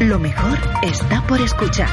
[0.00, 1.88] Lo mejor está por escuchar.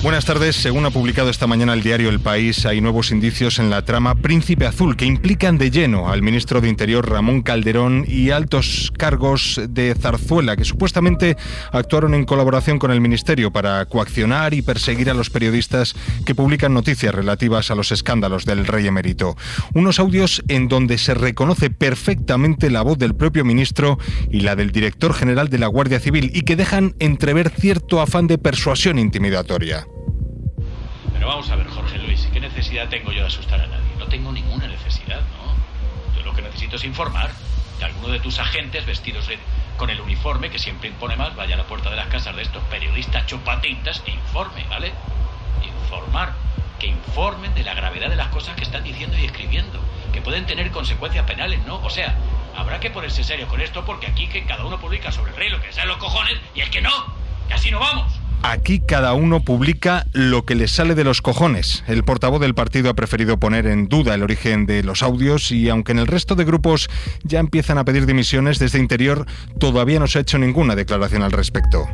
[0.00, 0.54] Buenas tardes.
[0.54, 4.14] Según ha publicado esta mañana el diario El País, hay nuevos indicios en la trama
[4.14, 9.60] Príncipe Azul que implican de lleno al ministro de Interior Ramón Calderón y altos cargos
[9.68, 11.36] de Zarzuela que supuestamente
[11.72, 16.74] actuaron en colaboración con el ministerio para coaccionar y perseguir a los periodistas que publican
[16.74, 19.36] noticias relativas a los escándalos del rey emérito.
[19.74, 23.98] Unos audios en donde se reconoce perfectamente la voz del propio ministro
[24.30, 28.28] y la del director general de la Guardia Civil y que dejan entrever cierto afán
[28.28, 29.87] de persuasión intimidatoria.
[31.28, 33.94] Vamos a ver, Jorge Luis, ¿qué necesidad tengo yo de asustar a nadie?
[33.98, 36.16] No tengo ninguna necesidad, ¿no?
[36.16, 37.30] Yo lo que necesito es informar.
[37.78, 39.28] Que alguno de tus agentes vestidos
[39.76, 42.40] con el uniforme, que siempre impone más, vaya a la puerta de las casas de
[42.40, 44.90] estos periodistas chupatintas e informe, ¿vale?
[45.84, 46.32] Informar.
[46.78, 49.80] Que informen de la gravedad de las cosas que están diciendo y escribiendo.
[50.14, 51.76] Que pueden tener consecuencias penales, ¿no?
[51.82, 52.16] O sea,
[52.56, 55.50] habrá que ponerse serio con esto porque aquí que cada uno publica sobre el rey
[55.50, 56.90] lo que sea los cojones y es que no,
[57.48, 58.17] que así no vamos.
[58.42, 61.82] Aquí cada uno publica lo que le sale de los cojones.
[61.88, 65.68] El portavoz del partido ha preferido poner en duda el origen de los audios y
[65.68, 66.88] aunque en el resto de grupos
[67.24, 69.26] ya empiezan a pedir dimisiones, desde Interior
[69.58, 71.88] todavía no se ha hecho ninguna declaración al respecto.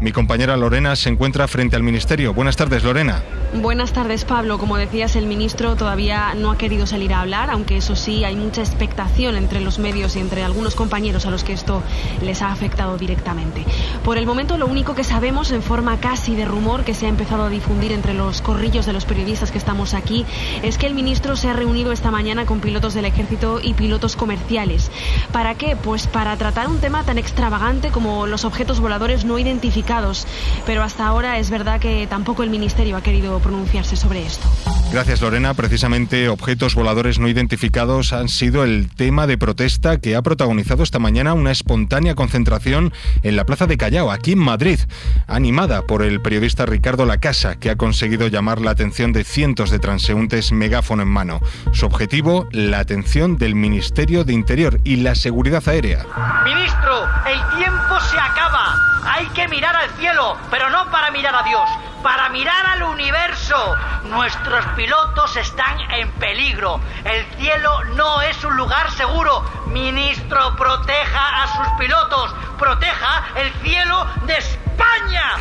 [0.00, 2.32] Mi compañera Lorena se encuentra frente al Ministerio.
[2.32, 3.22] Buenas tardes, Lorena.
[3.54, 4.58] Buenas tardes, Pablo.
[4.58, 8.36] Como decías, el ministro todavía no ha querido salir a hablar, aunque eso sí, hay
[8.36, 11.82] mucha expectación entre los medios y entre algunos compañeros a los que esto
[12.20, 13.64] les ha afectado directamente.
[14.04, 17.08] Por el momento, lo único que sabemos, en forma casi de rumor que se ha
[17.08, 20.26] empezado a difundir entre los corrillos de los periodistas que estamos aquí,
[20.62, 24.14] es que el ministro se ha reunido esta mañana con pilotos del ejército y pilotos
[24.14, 24.90] comerciales.
[25.32, 25.74] ¿Para qué?
[25.74, 30.26] Pues para tratar un tema tan extravagante como los objetos voladores no identificados
[30.66, 34.48] pero hasta ahora es verdad que tampoco el Ministerio ha querido pronunciarse sobre esto.
[34.92, 35.54] Gracias, Lorena.
[35.54, 40.98] Precisamente objetos voladores no identificados han sido el tema de protesta que ha protagonizado esta
[40.98, 42.92] mañana una espontánea concentración
[43.22, 44.78] en la Plaza de Callao, aquí en Madrid,
[45.26, 49.78] animada por el periodista Ricardo Lacasa, que ha conseguido llamar la atención de cientos de
[49.78, 51.40] transeúntes megáfono en mano.
[51.72, 56.06] Su objetivo, la atención del Ministerio de Interior y la seguridad aérea.
[56.44, 58.74] Ministro, el tiempo se acaba.
[59.04, 61.68] Hay que mirar al cielo, pero no para mirar a Dios,
[62.02, 63.76] para mirar al universo.
[64.04, 66.80] Nuestros pilotos están en peligro.
[67.04, 69.44] El cielo no es un lugar seguro.
[69.66, 72.34] Ministro, proteja a sus pilotos.
[72.58, 75.36] Proteja el cielo de España.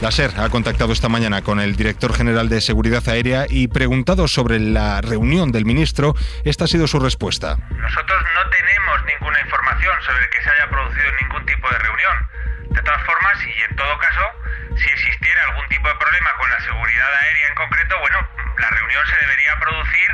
[0.00, 4.28] La SER ha contactado esta mañana con el director general de Seguridad Aérea y preguntado
[4.28, 7.58] sobre la reunión del ministro, esta ha sido su respuesta.
[7.68, 12.16] Nosotros no tenemos ninguna información sobre que se haya producido ningún tipo de reunión.
[12.70, 14.24] De todas formas, y en todo caso,
[14.80, 18.18] si existiera algún tipo de problema con la seguridad aérea en concreto, bueno,
[18.56, 20.10] la reunión se debería producir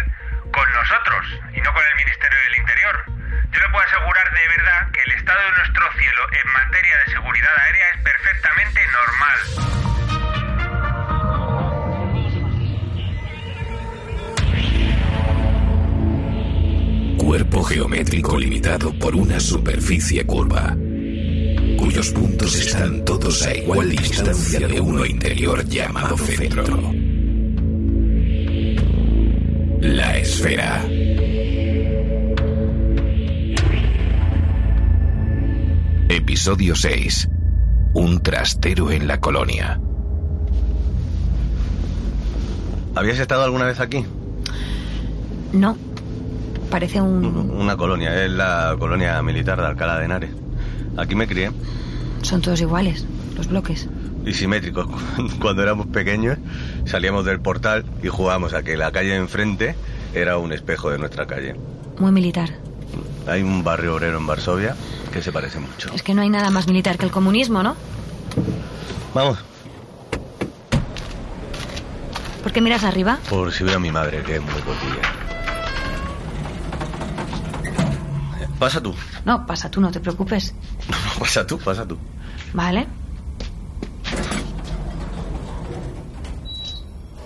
[0.51, 1.23] con nosotros
[1.55, 3.16] y no con el Ministerio del Interior.
[3.53, 7.13] Yo le puedo asegurar de verdad que el estado de nuestro cielo en materia de
[7.13, 9.39] seguridad aérea es perfectamente normal.
[17.19, 20.77] Cuerpo geométrico limitado por una superficie curva
[21.77, 26.65] cuyos puntos están todos a igual distancia de uno interior llamado centro.
[29.81, 30.85] La esfera.
[36.17, 37.29] Episodio 6.
[37.93, 39.79] Un trastero en la colonia.
[42.95, 44.03] ¿Habías estado alguna vez aquí?
[45.53, 45.77] No.
[46.71, 47.51] Parece un...
[47.51, 50.31] Una colonia, es la colonia militar de Alcalá de Henares.
[50.97, 51.51] Aquí me crié.
[52.23, 53.05] Son todos iguales,
[53.37, 53.87] los bloques.
[54.25, 54.87] Y simétricos.
[55.39, 56.39] Cuando éramos pequeños
[56.87, 59.75] salíamos del portal y jugábamos a que la calle de enfrente
[60.15, 61.57] era un espejo de nuestra calle.
[61.99, 62.66] Muy militar.
[63.27, 64.77] Hay un barrio obrero en Varsovia
[65.13, 65.93] que se parece mucho.
[65.93, 67.77] Es que no hay nada más militar que el comunismo, ¿no?
[69.15, 69.39] Vamos.
[72.43, 73.19] ¿Por qué miras arriba?
[73.29, 75.03] Por si veo a mi madre, que es muy cotilla.
[78.59, 78.95] Pasa tú.
[79.25, 80.55] No, pasa tú, no te preocupes.
[80.89, 81.99] No, pasa tú, pasa tú.
[82.53, 82.87] Vale.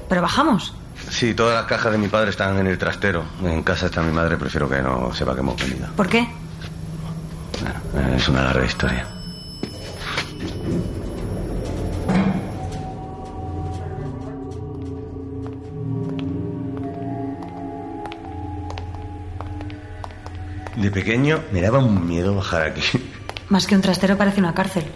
[0.08, 0.74] ¿Pero bajamos?
[1.20, 3.22] Sí, todas las cajas de mi padre están en el trastero.
[3.44, 5.86] En casa está mi madre, prefiero que no sepa que hemos venido.
[5.94, 6.26] ¿Por qué?
[7.92, 9.06] Bueno, es una larga historia.
[20.76, 22.80] De pequeño me daba un miedo bajar aquí.
[23.50, 24.86] Más que un trastero parece una cárcel.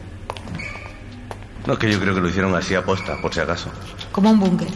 [1.66, 3.68] No, es que yo creo que lo hicieron así a posta, por si acaso.
[4.10, 4.68] Como un búnker.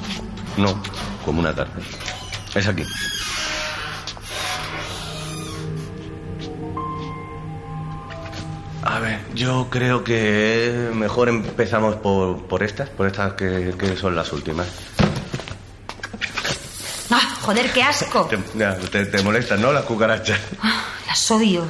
[0.58, 0.78] No,
[1.28, 1.82] como una cárcel.
[2.54, 2.84] Es aquí.
[8.82, 14.14] A ver, yo creo que mejor empezamos por, por estas, por estas que, que son
[14.16, 14.66] las últimas.
[17.10, 18.26] ¡Ah, joder, qué asco!
[18.26, 19.72] Te, ya, te- te molestan, ¿no?
[19.72, 20.38] Las cucarachas.
[20.62, 21.64] Ah, Las odio.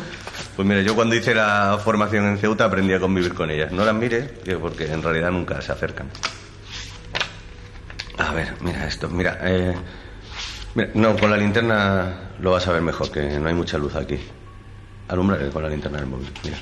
[0.55, 3.73] Pues mira, yo cuando hice la formación en Ceuta aprendí a convivir con ellas.
[3.73, 6.09] No las mires, que- porque en realidad nunca se acercan.
[8.19, 9.75] A ver, mira esto, mira, eh,
[10.75, 13.95] mira, no, con la linterna lo vas a ver mejor, que no hay mucha luz
[13.95, 14.19] aquí.
[15.09, 16.59] Alumbra con la linterna del móvil, mira.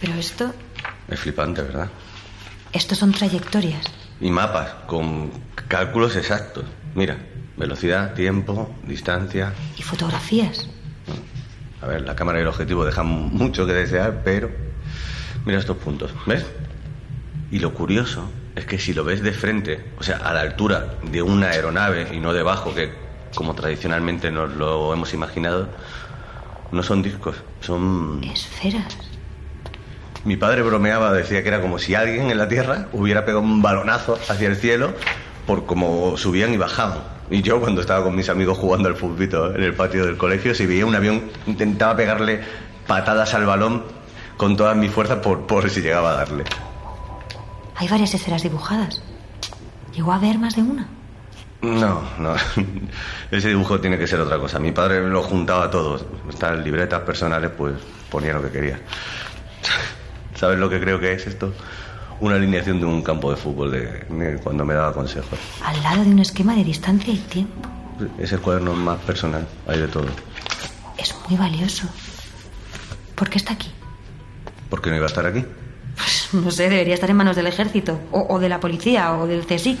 [0.00, 0.52] Pero esto,
[1.08, 1.88] Es flipante, ¿verdad?
[2.72, 3.86] estos son trayectorias.
[4.20, 5.30] Y mapas con
[5.68, 6.64] cálculos exactos.
[6.94, 7.16] Mira,
[7.56, 9.52] velocidad, tiempo, distancia.
[9.78, 10.66] Y fotografías.
[11.80, 14.50] A ver, la cámara y el objetivo dejan mucho que desear, pero
[15.44, 16.44] mira estos puntos, ¿ves?
[17.50, 20.94] Y lo curioso es que si lo ves de frente, o sea, a la altura
[21.02, 22.90] de una aeronave y no debajo, que
[23.34, 25.68] como tradicionalmente nos lo hemos imaginado,
[26.72, 28.24] no son discos, son...
[28.24, 28.96] Esferas.
[30.24, 33.62] Mi padre bromeaba, decía que era como si alguien en la Tierra hubiera pegado un
[33.62, 34.94] balonazo hacia el cielo
[35.46, 37.00] por cómo subían y bajaban.
[37.30, 40.54] Y yo cuando estaba con mis amigos jugando al fútbol en el patio del colegio,
[40.54, 42.40] si veía un avión, intentaba pegarle
[42.86, 43.84] patadas al balón
[44.36, 46.44] con todas mis fuerzas por, por si llegaba a darle.
[47.76, 49.02] Hay varias esferas dibujadas.
[49.94, 50.86] ¿Llegó a haber más de una?
[51.62, 52.34] No, no.
[53.30, 54.58] Ese dibujo tiene que ser otra cosa.
[54.58, 56.00] Mi padre lo juntaba todo.
[56.28, 57.74] Estas libretas personales, pues
[58.10, 58.80] ponía lo que quería.
[60.34, 61.52] ¿Sabes lo que creo que es esto?
[62.20, 65.38] Una alineación de un campo de fútbol de, de cuando me daba consejos.
[65.62, 67.68] Al lado de un esquema de distancia y tiempo.
[68.18, 70.06] Es el cuaderno más personal, hay de todo.
[70.98, 71.88] Es muy valioso.
[73.14, 73.70] ¿Por qué está aquí?
[74.68, 75.44] ¿Por qué no iba a estar aquí?
[76.30, 79.26] Pues no sé, debería estar en manos del ejército, o, o de la policía, o
[79.26, 79.78] del CSIC.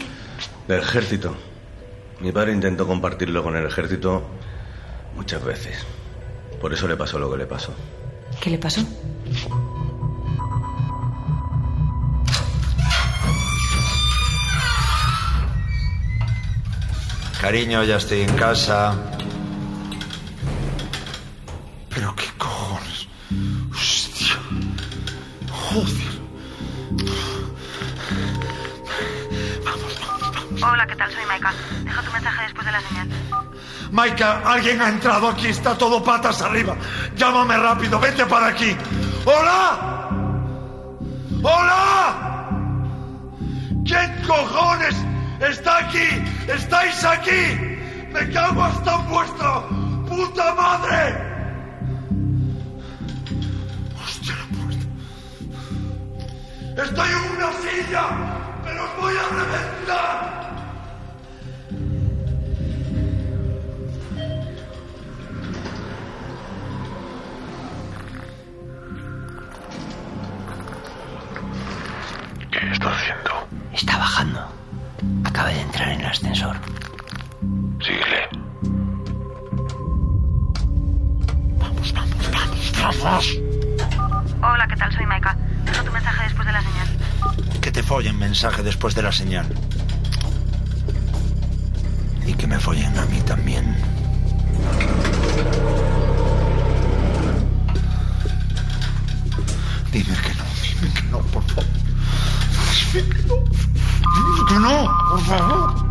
[0.68, 1.34] Del ejército.
[2.20, 4.22] Mi padre intentó compartirlo con el ejército
[5.16, 5.84] muchas veces.
[6.60, 7.74] Por eso le pasó lo que le pasó.
[8.40, 8.82] ¿Qué le pasó?
[17.40, 18.94] Cariño, ya estoy en casa.
[21.90, 23.06] Pero qué cojones.
[23.72, 24.36] Hostia.
[25.50, 26.05] Joder.
[30.96, 31.12] Tal?
[31.12, 31.52] Soy Maika.
[31.84, 33.08] Deja tu mensaje después de la señal.
[33.92, 36.76] Maika, alguien ha entrado aquí, está todo patas arriba.
[37.14, 38.76] Llámame rápido, vente para aquí.
[39.24, 40.08] ¡Hola!
[41.42, 42.48] ¡Hola!
[43.84, 44.96] ¿Quién cojones
[45.40, 46.08] está aquí?
[46.48, 47.56] ¿Estáis aquí?
[48.12, 49.60] ¡Me cago hasta vuestra
[50.08, 51.14] puta madre!
[54.02, 54.86] ¡Hostia, la puerta!
[56.82, 58.04] ¡Estoy en una silla!
[58.64, 60.45] ¡Pero os voy a reventar!
[76.16, 76.56] Ascensor.
[77.80, 78.28] Síguele.
[81.58, 83.38] Vamos, vamos, vamos, vamos.
[84.42, 84.92] Hola, ¿qué tal?
[84.92, 85.36] Soy Maika.
[85.64, 86.88] Deja tu mensaje después de la señal.
[87.60, 89.46] Que te follen mensaje después de la señal.
[92.26, 93.76] Y que me follen a mí también.
[99.92, 101.64] Dime que no, dime que no, por favor.
[102.92, 103.34] Dime que no.
[104.16, 105.85] Dime que no, por favor.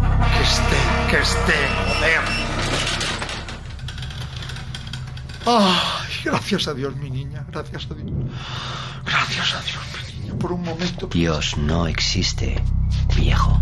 [1.16, 2.84] Que esté, que esté, joder.
[5.46, 8.12] Ay, gracias a Dios, mi niña, gracias a Dios.
[9.06, 11.08] Gracias a Dios, mi niña, por un momento.
[11.08, 12.62] Dios no existe,
[13.16, 13.62] viejo.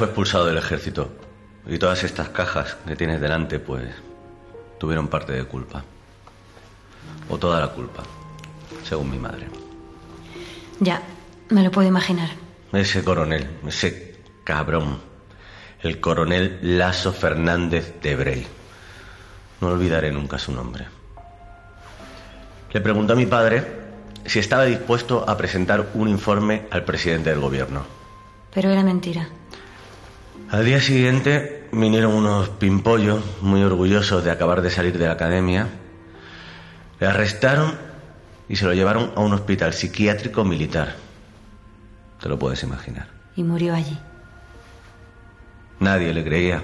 [0.00, 1.10] Fue expulsado del ejército
[1.66, 3.84] y todas estas cajas que tienes delante, pues,
[4.78, 5.84] tuvieron parte de culpa.
[7.28, 8.02] O toda la culpa,
[8.82, 9.46] según mi madre.
[10.78, 11.02] Ya,
[11.50, 12.30] me lo puedo imaginar.
[12.72, 15.00] Ese coronel, ese cabrón,
[15.82, 18.46] el coronel Lasso Fernández de Brey.
[19.60, 20.86] No olvidaré nunca su nombre.
[22.72, 23.66] Le preguntó a mi padre
[24.24, 27.84] si estaba dispuesto a presentar un informe al presidente del gobierno.
[28.54, 29.28] Pero era mentira.
[30.48, 35.68] Al día siguiente vinieron unos pimpollos muy orgullosos de acabar de salir de la academia.
[36.98, 37.74] Le arrestaron
[38.48, 40.96] y se lo llevaron a un hospital psiquiátrico militar.
[42.20, 43.08] Te lo puedes imaginar.
[43.36, 43.98] Y murió allí.
[45.78, 46.62] Nadie le creía.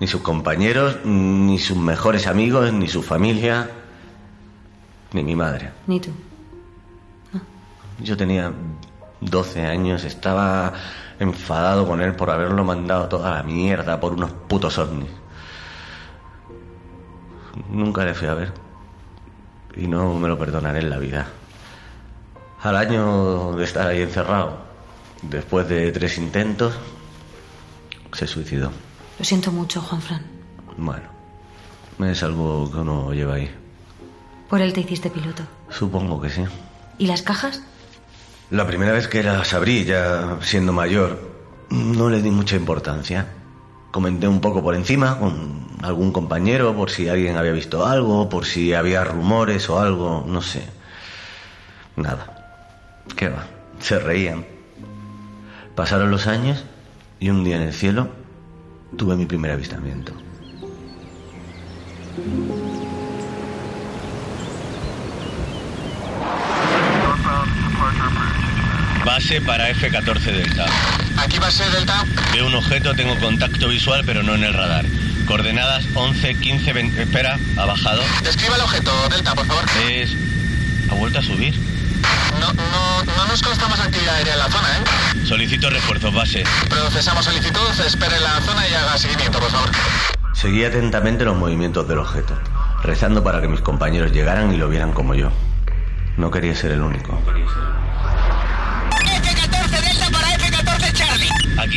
[0.00, 3.70] Ni sus compañeros, ni sus mejores amigos, ni su familia.
[5.12, 5.70] Ni mi madre.
[5.86, 6.10] Ni tú.
[8.00, 8.52] Yo tenía
[9.20, 10.72] 12 años, estaba
[11.18, 15.10] enfadado con él por haberlo mandado toda la mierda por unos putos ovnis.
[17.70, 18.52] Nunca le fui a ver.
[19.76, 21.26] Y no me lo perdonaré en la vida.
[22.62, 24.58] Al año de estar ahí encerrado,
[25.22, 26.74] después de tres intentos,
[28.12, 28.70] se suicidó.
[29.18, 30.22] Lo siento mucho, Juan Fran.
[30.76, 31.04] Bueno,
[32.00, 33.50] es algo que uno lleva ahí.
[34.48, 35.42] Por él te hiciste piloto.
[35.70, 36.44] Supongo que sí.
[36.98, 37.62] ¿Y las cajas?
[38.50, 41.18] La primera vez que las abrí, ya siendo mayor,
[41.68, 43.26] no le di mucha importancia.
[43.90, 48.46] Comenté un poco por encima con algún compañero por si alguien había visto algo, por
[48.46, 50.64] si había rumores o algo, no sé.
[51.96, 52.64] Nada.
[53.16, 53.46] ¿Qué va?
[53.80, 54.46] Se reían.
[55.74, 56.64] Pasaron los años
[57.20, 58.08] y un día en el cielo
[58.96, 60.12] tuve mi primer avistamiento.
[69.18, 70.66] Base para F-14 Delta.
[71.16, 72.04] Aquí base Delta.
[72.32, 74.84] Veo un objeto, tengo contacto visual, pero no en el radar.
[75.26, 77.02] Coordenadas 11, 15, 20...
[77.02, 78.00] Espera, ha bajado.
[78.22, 79.64] Describa el objeto, Delta, por favor.
[79.90, 80.14] Es...
[80.88, 81.52] Ha vuelto a subir.
[82.38, 85.26] No, no, no nos consta más actividad aérea en la zona, ¿eh?
[85.26, 86.44] Solicito refuerzos, base.
[86.70, 89.70] Procesamos solicitud, espere en la zona y haga seguimiento, por favor.
[90.32, 92.38] Seguí atentamente los movimientos del objeto,
[92.84, 95.32] rezando para que mis compañeros llegaran y lo vieran como yo.
[96.16, 97.20] No quería ser el único.
[97.26, 97.87] F-14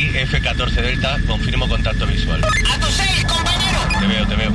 [0.02, 0.08] Charlie.
[0.08, 2.42] Aquí F-14 Delta, confirmo contacto visual.
[2.44, 3.78] A tu 6, compañero.
[4.00, 4.52] Te veo, te veo.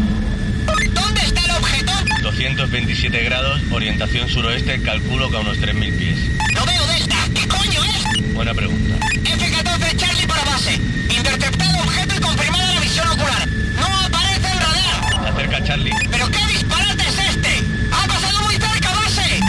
[0.94, 1.94] ¿Dónde está el objeto?
[2.22, 6.18] 227 grados, orientación suroeste, calculo que a unos 3.000 pies.
[6.54, 7.16] No veo Delta.
[7.34, 8.34] ¿Qué coño es?
[8.34, 8.96] Buena pregunta.
[9.24, 10.74] F-14 Charlie para base.
[11.16, 13.48] Interceptado objeto y confirmada la visión ocular.
[13.48, 15.24] No aparece en radar.
[15.24, 15.94] Se acerca Charlie.
[16.12, 17.50] ¿Pero qué disparate es este?
[17.92, 19.40] ¡Ha pasado muy cerca, base!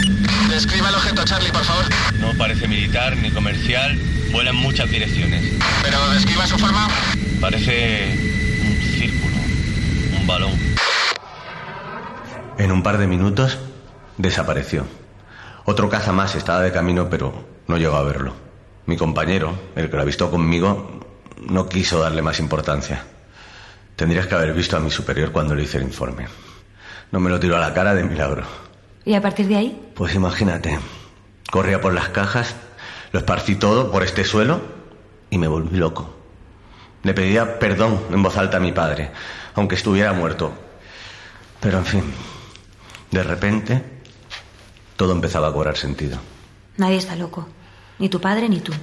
[0.49, 1.85] Describa el objeto, Charlie, por favor.
[2.19, 3.97] No parece militar ni comercial,
[4.31, 5.18] vuela en muchas direcciones.
[6.59, 6.87] Forma.
[7.39, 8.17] Parece
[8.61, 9.35] un círculo,
[10.19, 10.51] un balón.
[12.57, 13.57] En un par de minutos
[14.17, 14.85] desapareció.
[15.63, 18.33] Otro caza más estaba de camino, pero no llegó a verlo.
[18.87, 20.99] Mi compañero, el que lo avistó conmigo,
[21.47, 23.05] no quiso darle más importancia.
[23.95, 26.27] Tendrías que haber visto a mi superior cuando le hice el informe.
[27.11, 28.43] No me lo tiró a la cara de milagro.
[29.05, 29.91] ¿Y a partir de ahí?
[29.95, 30.77] Pues imagínate,
[31.49, 32.55] corría por las cajas,
[33.13, 34.61] lo esparcí todo por este suelo
[35.29, 36.18] y me volví loco.
[37.03, 39.11] Le pedía perdón en voz alta a mi padre,
[39.55, 40.53] aunque estuviera muerto.
[41.59, 42.13] Pero en fin,
[43.11, 43.83] de repente
[44.95, 46.17] todo empezaba a cobrar sentido.
[46.77, 47.47] Nadie está loco.
[47.99, 48.73] Ni tu padre ni tú.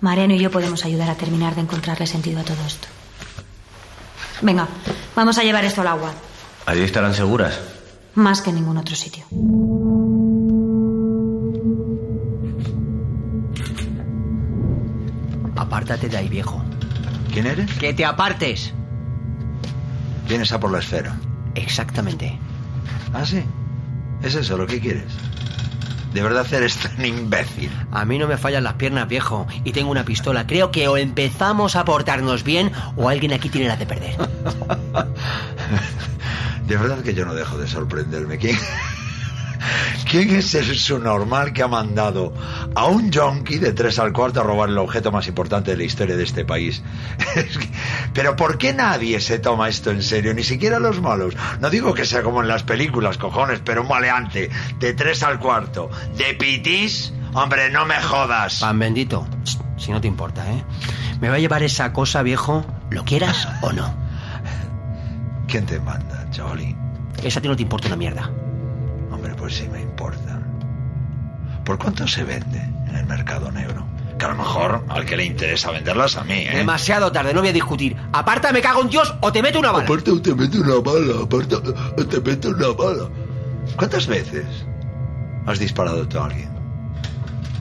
[0.00, 2.88] Mariano y yo podemos ayudar a terminar de encontrarle sentido a todo esto.
[4.42, 4.68] Venga,
[5.14, 6.12] vamos a llevar esto al agua.
[6.66, 7.58] ¿Allí estarán seguras?
[8.14, 9.24] Más que en ningún otro sitio.
[15.86, 16.60] Apártate de ahí, viejo.
[17.32, 17.72] ¿Quién eres?
[17.74, 18.74] ¡Que te apartes!
[20.28, 21.16] Vienes a por la esfera.
[21.54, 22.36] Exactamente.
[23.14, 23.44] ¿Ah, sí?
[24.20, 25.04] ¿Es eso lo que quieres?
[26.12, 27.70] ¿De verdad eres tan imbécil?
[27.92, 29.46] A mí no me fallan las piernas, viejo.
[29.62, 30.44] Y tengo una pistola.
[30.48, 34.16] Creo que o empezamos a portarnos bien o alguien aquí tiene la de perder.
[36.66, 38.38] De verdad que yo no dejo de sorprenderme.
[38.38, 38.58] ¿Quién,
[40.10, 42.32] ¿Quién es el subnormal que ha mandado
[42.74, 45.84] a un yonki de tres al cuarto a robar el objeto más importante de la
[45.84, 46.82] historia de este país?
[48.14, 50.32] Pero ¿por qué nadie se toma esto en serio?
[50.34, 51.34] Ni siquiera los malos.
[51.60, 55.38] No digo que sea como en las películas, cojones, pero un maleante de tres al
[55.38, 55.90] cuarto.
[56.16, 57.12] ¿De pitis?
[57.34, 58.60] Hombre, no me jodas.
[58.60, 59.26] Pan bendito.
[59.76, 60.64] Si no te importa, ¿eh?
[61.20, 62.64] ¿Me va a llevar esa cosa, viejo?
[62.90, 63.94] ¿Lo quieras o no?
[65.46, 66.76] ¿Quién te manda, chavalín?
[67.22, 68.30] Esa a ti no te importa una mierda.
[69.46, 70.40] Pues sí me importa.
[71.64, 73.86] ¿Por cuánto se vende en el mercado negro?
[74.18, 76.56] Que a lo mejor al que le interesa venderlas a mí, ¿eh?
[76.56, 77.96] Demasiado tarde, no voy a discutir.
[78.12, 79.84] Aparta, me cago en Dios o te meto una bala.
[79.84, 81.56] Aparte te mete una bala, aparte
[82.06, 83.08] te mete una bala.
[83.76, 84.46] ¿Cuántas veces
[85.46, 86.50] has disparado tú a alguien?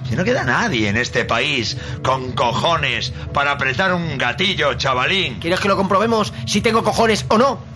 [0.10, 5.36] Si no queda nadie en este país con cojones para apretar un gatillo, chavalín.
[5.36, 7.75] ¿Quieres que lo comprobemos si tengo cojones o no?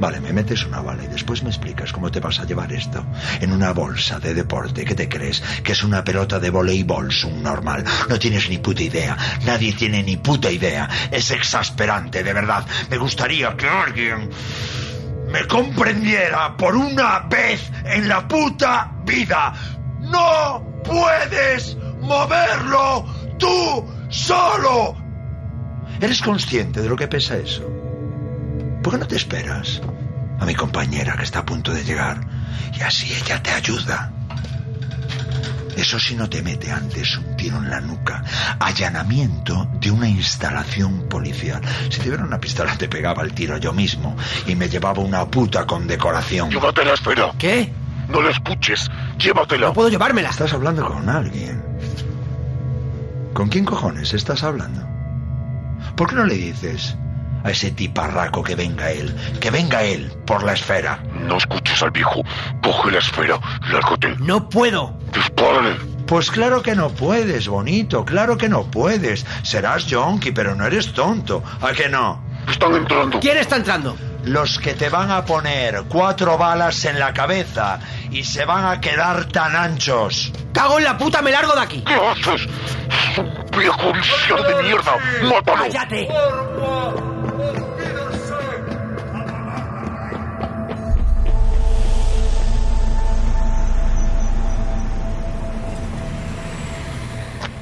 [0.00, 3.04] Vale, me metes una bala y después me explicas cómo te vas a llevar esto.
[3.40, 5.42] En una bolsa de deporte, ¿qué te crees?
[5.62, 7.84] Que es una pelota de voleibol subnormal.
[8.08, 9.14] No tienes ni puta idea.
[9.44, 10.88] Nadie tiene ni puta idea.
[11.10, 12.64] Es exasperante, de verdad.
[12.88, 14.30] Me gustaría que alguien
[15.28, 19.52] me comprendiera por una vez en la puta vida.
[20.00, 23.04] No puedes moverlo
[23.38, 24.96] tú solo.
[26.00, 27.68] ¿Eres consciente de lo que pesa eso?
[28.82, 29.82] ¿Por qué no te esperas?
[30.40, 32.20] A mi compañera que está a punto de llegar
[32.76, 34.10] y así ella te ayuda.
[35.76, 38.22] Eso si no te mete antes un tiro en la nuca.
[38.58, 41.60] Allanamiento de una instalación policial.
[41.88, 44.16] Si tuviera una pistola te pegaba el tiro yo mismo
[44.46, 46.50] y me llevaba una puta condecoración.
[46.50, 47.32] Llévatela, espera.
[47.38, 47.72] ¿Qué?
[48.08, 48.90] No la escuches.
[49.18, 49.68] Llévatela.
[49.68, 50.30] No puedo llevármela.
[50.30, 51.62] Estás hablando con alguien.
[53.32, 54.86] ¿Con quién cojones estás hablando?
[55.96, 56.96] ¿Por qué no le dices
[57.44, 59.14] a ese tiparraco que venga él?
[59.40, 61.02] Que venga él por la esfera.
[61.14, 62.22] No escuches al viejo.
[62.62, 63.38] Coge la esfera.
[63.70, 64.14] Lárgate.
[64.18, 64.94] No puedo.
[65.12, 65.76] Dispárale.
[66.06, 69.24] Pues claro que no puedes, bonito, claro que no puedes.
[69.44, 71.42] Serás yonki, pero no eres tonto.
[71.60, 72.20] ¿A que no?
[72.50, 73.20] Están entrando.
[73.20, 73.96] ¿Quién está entrando?
[74.24, 77.78] Los que te van a poner cuatro balas en la cabeza
[78.10, 80.32] y se van a quedar tan anchos.
[80.52, 81.22] ¡Cago en la puta!
[81.22, 81.80] ¡Me largo de aquí!
[81.86, 82.48] ¿Qué haces?
[83.56, 84.96] ¡Viejo de mierda!
[85.22, 85.62] ¡Mátalo!
[85.62, 86.08] ¡Cállate!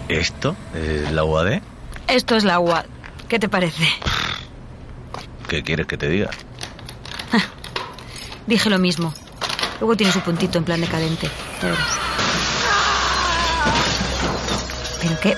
[0.08, 1.60] ¿Esto es la UAD?
[2.08, 2.86] Esto es la UAD.
[3.28, 3.86] ¿Qué te parece?
[5.48, 6.30] ¿Qué quieres que te diga?
[8.46, 9.12] Dije lo mismo.
[9.80, 11.28] Luego tiene su puntito en plan decadente.
[11.62, 11.98] Ya verás.
[15.02, 15.36] ¿Pero qué?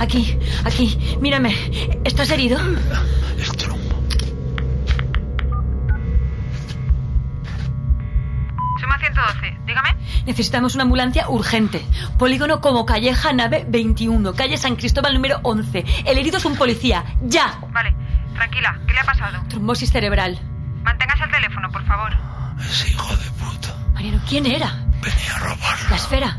[0.00, 1.54] Aquí, aquí, mírame.
[2.04, 2.58] ¿Estás herido?
[8.80, 9.90] Suma 112, dígame.
[10.24, 11.84] Necesitamos una ambulancia urgente.
[12.18, 15.84] Polígono como Calleja, nave 21, calle San Cristóbal número 11.
[16.06, 17.04] El herido es un policía.
[17.20, 17.60] ¡Ya!
[17.70, 17.94] Vale,
[18.34, 19.42] tranquila, ¿qué le ha pasado?
[19.50, 20.40] Trombosis cerebral.
[20.82, 22.10] Manténgase el teléfono, por favor.
[22.58, 23.76] Ese hijo de puta.
[23.92, 24.82] Mariano, ¿quién era?
[25.02, 25.90] Venía a robarlo.
[25.90, 26.38] La esfera.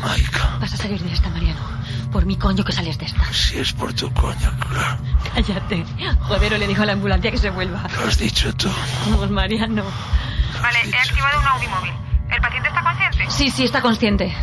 [0.00, 0.58] Maika.
[0.60, 1.60] Vas a salir de esta, Mariano.
[2.10, 3.32] Por mi coño que sales de esta.
[3.32, 4.98] Si es por tu coño, claro.
[5.34, 5.84] Cállate.
[6.20, 7.86] Jodero le dijo a la ambulancia que se vuelva.
[7.96, 8.68] Lo has dicho tú.
[9.10, 9.84] Vamos, Mariano.
[10.60, 11.92] Vale, he activado una UBI móvil.
[12.30, 13.26] ¿El paciente está consciente?
[13.30, 14.34] Sí, sí, está consciente.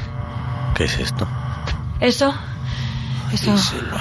[0.76, 1.28] ¿Qué es esto?
[2.00, 2.34] Eso.
[3.32, 3.52] Eso.
[3.54, 3.98] Díselo.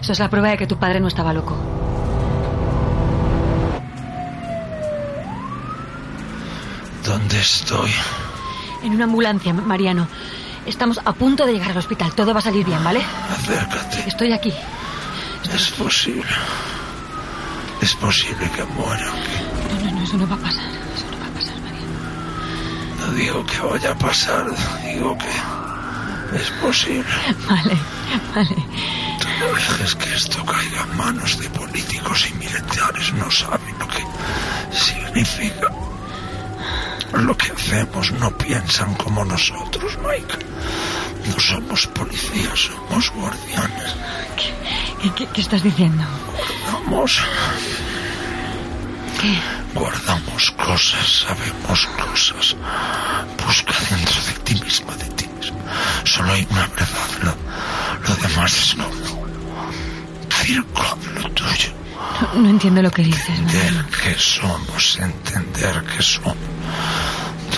[0.00, 1.56] Eso es la prueba de que tu padre no estaba loco.
[7.04, 7.90] ¿Dónde estoy?
[8.82, 10.08] En una ambulancia, Mariano.
[10.66, 12.12] Estamos a punto de llegar al hospital.
[12.14, 13.02] Todo va a salir bien, ¿vale?
[13.30, 14.04] Acércate.
[14.06, 14.52] Estoy aquí.
[15.54, 16.30] Es posible.
[17.80, 19.06] Es posible que muera.
[19.06, 20.64] No, no, no, eso no va a pasar.
[20.96, 21.92] Eso no va a pasar, Mariano.
[22.98, 24.46] No digo que vaya a pasar,
[24.84, 27.04] digo que es posible.
[27.48, 27.78] Vale,
[28.34, 28.56] vale.
[29.20, 33.12] Tú no dejes que esto caiga en manos de políticos y militares.
[33.12, 34.02] No saben lo que
[34.72, 35.70] significa.
[37.16, 40.36] Lo que hacemos no piensan como nosotros, Mike.
[41.28, 43.94] No somos policías, somos guardianes.
[45.00, 46.04] ¿Qué, qué, qué estás diciendo?
[46.72, 47.20] Vamos,
[49.20, 49.38] ¿Qué?
[49.74, 52.56] guardamos cosas, sabemos cosas.
[53.46, 55.58] Busca dentro de ti misma, de ti misma.
[56.04, 57.34] Solo hay una verdad, lo,
[58.08, 58.88] lo demás es no.
[60.30, 61.83] Circo, lo tuyo.
[62.34, 66.36] No, no entiendo lo que dices, Entender que somos, entender que somos.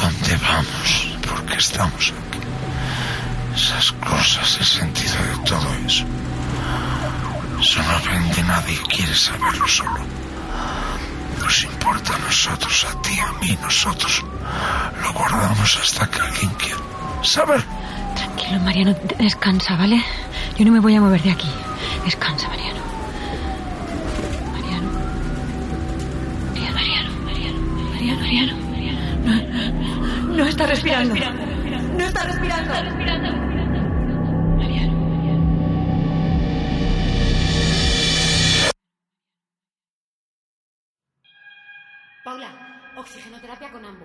[0.01, 1.09] ¿Dónde vamos?
[1.27, 2.39] ¿Por qué estamos aquí?
[3.55, 6.05] Esas cosas, el sentido de todo eso.
[7.61, 10.01] Eso no aprende nadie y quiere saberlo solo.
[11.41, 14.25] Nos importa a nosotros, a ti, a mí, nosotros.
[15.03, 16.81] Lo guardamos hasta que alguien quiera
[17.23, 17.65] saber.
[18.15, 18.95] Tranquilo, Mariano.
[18.95, 20.03] de- Descansa, ¿vale?
[20.59, 21.49] Yo no me voy a mover de aquí.
[22.05, 22.49] Descansa.
[22.49, 22.77] Mariano.
[27.97, 28.57] Mariano, Mariano,
[29.25, 29.77] Mariano.
[30.27, 31.15] No, no está respirando.
[31.15, 32.73] No está respirando.
[42.23, 42.51] Paula,
[42.97, 44.05] oxigenoterapia con ambu.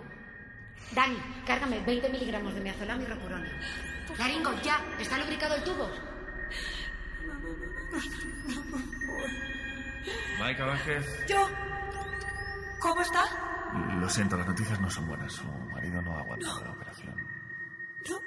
[0.93, 3.51] Dani, cárgame 20 miligramos de miazolam y rocuronio.
[4.17, 5.89] Laringo, ya, ¿está lubricado el tubo?
[10.39, 11.49] Maika Vázquez, ¿Yo?
[12.79, 13.50] ¿Cómo está?
[14.01, 15.31] Lo siento, las noticias no son buenas.
[15.33, 17.15] Su marido no ha aguantado la operación.
[18.09, 18.17] No.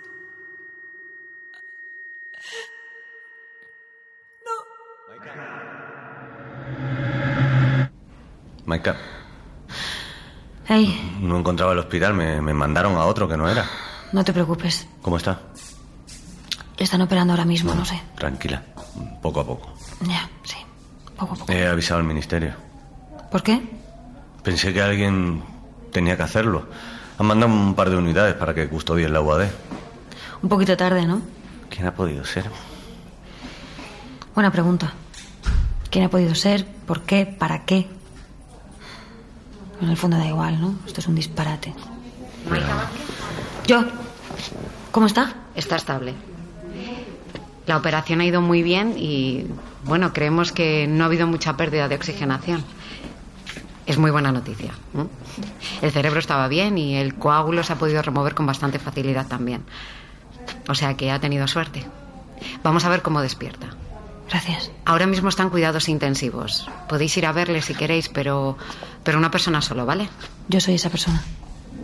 [8.66, 8.96] Maika,
[10.66, 13.66] Hey, No encontraba el hospital, me, me mandaron a otro que no era.
[14.12, 14.88] no te preocupes.
[15.02, 15.40] ¿Cómo está?
[16.78, 18.00] Le están operando ahora mismo, no sé.
[18.16, 18.62] Tranquila,
[19.22, 19.74] poco a poco.
[20.02, 20.56] Ya, sí.
[21.16, 21.52] Poco a poco.
[21.52, 22.54] He avisado al ministerio.
[23.30, 23.60] ¿Por qué?
[24.42, 25.42] Pensé que alguien
[25.94, 26.66] tenía que hacerlo.
[27.18, 29.46] Han mandado un par de unidades para que custodien la UAD.
[30.42, 31.22] Un poquito tarde, ¿no?
[31.70, 32.50] ¿Quién ha podido ser?
[34.34, 34.92] Buena pregunta.
[35.90, 36.66] ¿Quién ha podido ser?
[36.86, 37.24] ¿Por qué?
[37.24, 37.86] ¿Para qué?
[39.80, 40.74] En el fondo da igual, ¿no?
[40.86, 41.72] Esto es un disparate.
[43.66, 43.84] Yo.
[44.90, 45.32] ¿Cómo está?
[45.54, 46.14] Está estable.
[47.66, 49.46] La operación ha ido muy bien y,
[49.84, 52.64] bueno, creemos que no ha habido mucha pérdida de oxigenación.
[53.86, 54.72] Es muy buena noticia.
[54.96, 55.06] ¿eh?
[55.84, 59.64] El cerebro estaba bien y el coágulo se ha podido remover con bastante facilidad también.
[60.66, 61.84] O sea que ha tenido suerte.
[62.62, 63.66] Vamos a ver cómo despierta.
[64.30, 64.70] Gracias.
[64.86, 66.70] Ahora mismo están cuidados intensivos.
[66.88, 68.56] Podéis ir a verle si queréis, pero,
[69.02, 70.08] pero una persona solo, ¿vale?
[70.48, 71.22] Yo soy esa persona.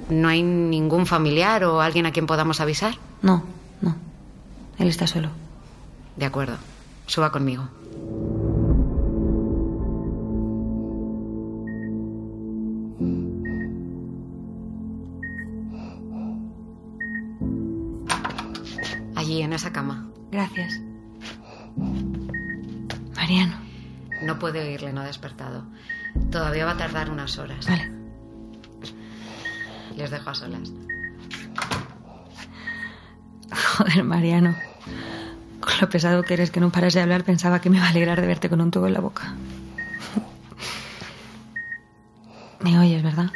[0.09, 2.95] ¿No hay ningún familiar o alguien a quien podamos avisar?
[3.21, 3.45] No,
[3.83, 3.97] no.
[4.79, 5.29] Él está solo.
[6.17, 6.57] De acuerdo.
[7.07, 7.69] Suba conmigo.
[19.31, 20.09] Allí, en esa cama.
[20.33, 20.81] Gracias.
[23.14, 23.55] Mariano.
[24.23, 25.66] No puede oírle, no ha despertado.
[26.33, 27.64] Todavía va a tardar unas horas.
[27.64, 27.93] Vale.
[29.97, 30.73] Les dejo a solas.
[33.77, 34.57] Joder, Mariano.
[35.61, 37.90] Con lo pesado que eres que no paras de hablar, pensaba que me iba a
[37.90, 39.33] alegrar de verte con un tubo en la boca.
[42.59, 43.31] Me oyes, ¿verdad?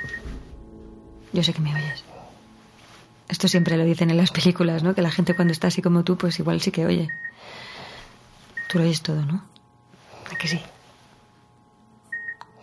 [1.32, 2.04] Yo sé que me oyes.
[3.48, 4.94] Siempre lo dicen en las películas, ¿no?
[4.94, 7.08] Que la gente cuando está así como tú, pues igual sí que oye.
[8.68, 9.44] Tú lo oyes todo, ¿no?
[10.32, 10.60] ¿A que sí?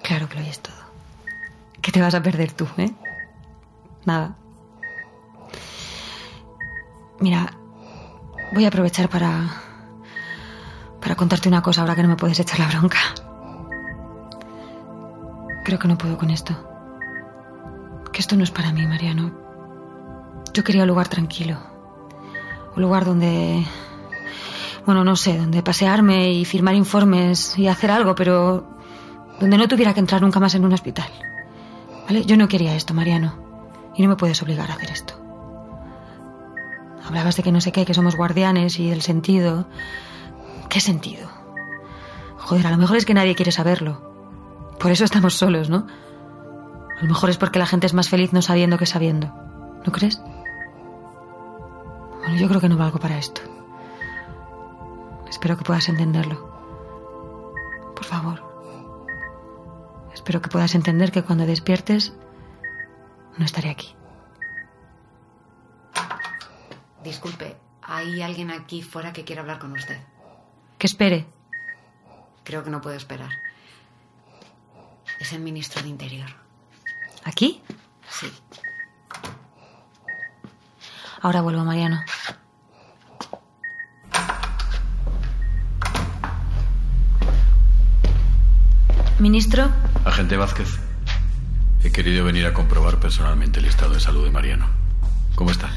[0.04, 0.76] Claro que lo oyes todo.
[1.82, 2.92] ¿Qué te vas a perder tú, eh?
[4.06, 4.36] Nada.
[7.20, 7.54] Mira,
[8.54, 9.50] voy a aprovechar para.
[11.00, 13.00] para contarte una cosa ahora que no me puedes echar la bronca.
[15.64, 16.54] Creo que no puedo con esto.
[18.12, 19.41] Que esto no es para mí, Mariano.
[20.54, 21.58] Yo quería un lugar tranquilo.
[22.76, 23.66] Un lugar donde.
[24.86, 28.68] Bueno, no sé, donde pasearme y firmar informes y hacer algo, pero.
[29.40, 31.10] donde no tuviera que entrar nunca más en un hospital.
[32.08, 32.26] ¿Vale?
[32.26, 33.36] Yo no quería esto, Mariano.
[33.96, 35.14] Y no me puedes obligar a hacer esto.
[37.06, 39.68] Hablabas de que no sé qué, que somos guardianes y del sentido.
[40.70, 41.30] ¿Qué sentido?
[42.38, 44.12] Joder, a lo mejor es que nadie quiere saberlo.
[44.80, 45.88] Por eso estamos solos, ¿no?
[46.98, 49.34] A lo mejor es porque la gente es más feliz no sabiendo que sabiendo.
[49.86, 50.22] ¿No crees?
[52.22, 53.42] Bueno, yo creo que no valgo para esto.
[55.30, 56.50] Espero que puedas entenderlo.
[57.96, 58.52] Por favor.
[60.14, 62.14] Espero que puedas entender que cuando despiertes
[63.38, 63.96] no estaré aquí.
[67.04, 70.00] Disculpe, hay alguien aquí fuera que quiere hablar con usted.
[70.78, 71.26] Que espere.
[72.44, 73.32] Creo que no puedo esperar.
[75.20, 76.30] Es el ministro de Interior.
[77.24, 77.62] ¿Aquí?
[78.10, 78.32] Sí.
[81.22, 82.02] Ahora vuelvo, Mariano.
[89.20, 89.70] Ministro,
[90.04, 90.80] Agente Vázquez,
[91.84, 94.68] he querido venir a comprobar personalmente el estado de salud de Mariano.
[95.36, 95.70] ¿Cómo está?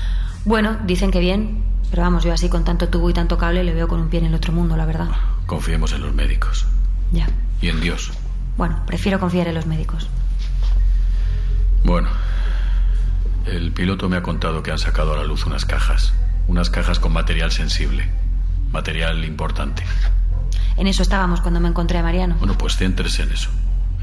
[0.47, 3.75] bueno, dicen que bien, pero vamos, yo así con tanto tubo y tanto cable le
[3.75, 5.09] veo con un pie en el otro mundo, la verdad.
[5.47, 6.67] Confiemos en los médicos.
[7.13, 7.29] Ya.
[7.61, 8.13] Y en Dios.
[8.57, 10.09] Bueno, prefiero confiar en los médicos.
[11.85, 12.09] Bueno,
[13.47, 16.15] el piloto me ha contado que han sacado a la luz unas cajas.
[16.47, 18.09] Unas cajas con material sensible.
[18.73, 19.85] Material importante.
[20.77, 22.37] En eso estábamos cuando me encontré a Mariano.
[22.39, 23.51] Bueno, pues céntrese en eso.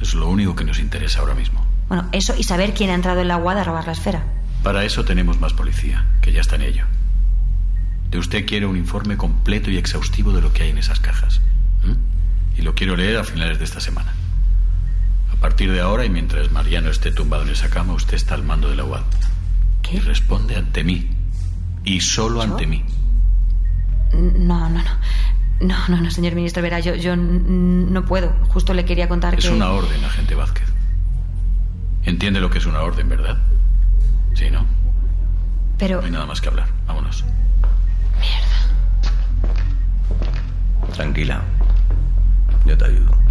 [0.01, 1.65] Es lo único que nos interesa ahora mismo.
[1.87, 4.23] Bueno, eso y saber quién ha entrado en la UAD a robar la esfera.
[4.63, 6.85] Para eso tenemos más policía, que ya está en ello.
[8.09, 11.41] De usted quiere un informe completo y exhaustivo de lo que hay en esas cajas.
[11.83, 11.95] ¿m?
[12.57, 14.13] Y lo quiero leer a finales de esta semana.
[15.41, 18.43] A partir de ahora y mientras Mariano esté tumbado en esa cama, usted está al
[18.43, 19.01] mando de la UAD.
[19.91, 21.09] Y responde ante mí.
[21.83, 22.85] Y solo ante mí.
[24.13, 24.91] No, no, no.
[25.61, 28.33] No, no, no, señor ministro, verá, yo, yo no puedo.
[28.49, 29.51] Justo le quería contar Es que...
[29.51, 30.67] una orden, agente Vázquez.
[32.03, 33.39] Entiende lo que es una orden, ¿verdad?
[34.35, 34.67] Sí, ¿no?
[35.79, 36.01] Pero...
[36.01, 36.67] No hay nada más que hablar.
[36.85, 37.25] Vámonos.
[40.93, 41.41] Tranquila.
[42.67, 43.21] Yo te ayudo.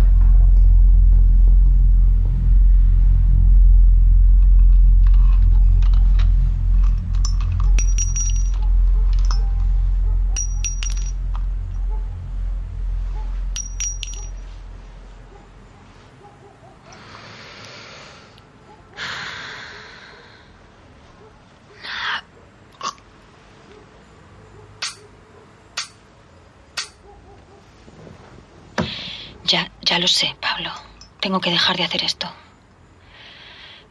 [29.51, 30.73] Ya, ya lo sé, Pablo.
[31.21, 32.33] Tengo que dejar de hacer esto.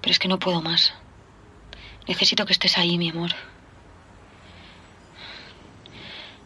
[0.02, 0.94] Pero es que no puedo más.
[2.08, 3.32] Necesito que estés ahí, mi amor.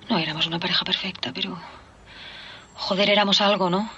[0.10, 1.58] No éramos una pareja perfecta, pero...
[2.76, 3.89] Joder, éramos algo, ¿no?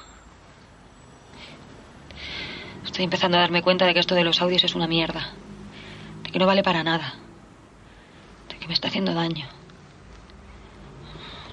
[2.83, 5.33] Estoy empezando a darme cuenta de que esto de los audios es una mierda.
[6.23, 7.15] De que no vale para nada.
[8.49, 9.47] De que me está haciendo daño.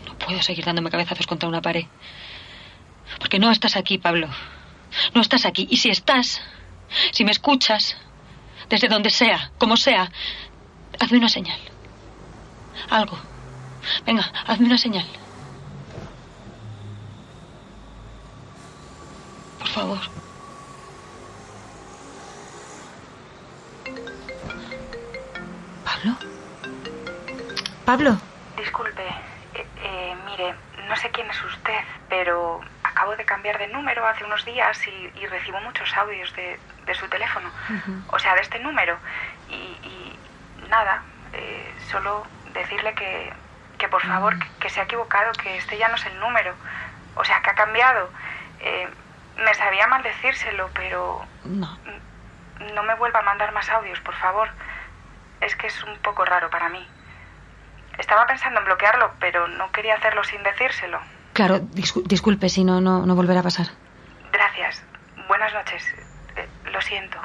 [0.07, 1.87] No puedo seguir dándome cabezazos contra una pared.
[3.33, 4.29] Porque no estás aquí, Pablo.
[5.15, 5.67] No estás aquí.
[5.71, 6.43] Y si estás,
[7.13, 7.97] si me escuchas,
[8.69, 10.13] desde donde sea, como sea,
[11.01, 11.59] hazme una señal.
[12.91, 13.19] Algo.
[14.05, 15.07] Venga, hazme una señal.
[19.61, 20.01] Por favor.
[25.87, 26.17] ¿Pablo?
[27.87, 28.19] ¿Pablo?
[28.59, 29.09] Disculpe,
[29.55, 30.55] eh, eh, mire,
[30.87, 32.61] no sé quién es usted, pero
[33.03, 36.95] acabo de cambiar de número hace unos días y, y recibo muchos audios de, de
[36.95, 37.51] su teléfono,
[38.07, 38.97] o sea, de este número.
[39.49, 40.19] Y, y
[40.69, 43.33] nada, eh, solo decirle que,
[43.77, 46.55] que por favor, que, que se ha equivocado, que este ya no es el número,
[47.17, 48.09] o sea, que ha cambiado.
[48.61, 48.89] Eh,
[49.37, 51.77] me sabía mal decírselo, pero No.
[52.73, 54.49] no me vuelva a mandar más audios, por favor.
[55.41, 56.87] Es que es un poco raro para mí.
[57.99, 61.01] Estaba pensando en bloquearlo, pero no quería hacerlo sin decírselo.
[61.33, 63.69] Claro, discu- disculpe si no, no, no volverá a pasar.
[64.33, 64.83] Gracias.
[65.29, 65.83] Buenas noches.
[66.37, 67.19] Eh, lo siento.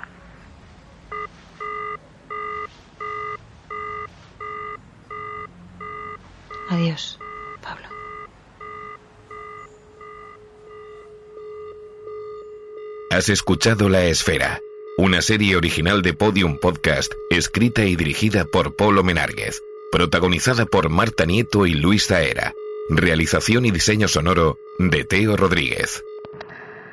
[6.69, 7.17] Adiós,
[7.61, 7.87] Pablo.
[13.09, 14.59] Has escuchado La Esfera,
[14.97, 21.25] una serie original de Podium Podcast, escrita y dirigida por Polo Menárguez, protagonizada por Marta
[21.25, 22.53] Nieto y Luis Zaera.
[22.89, 26.03] Realización y diseño sonoro de Teo Rodríguez.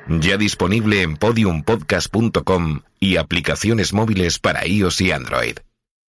[0.07, 5.57] Ya disponible en podiumpodcast.com y aplicaciones móviles para iOS y Android.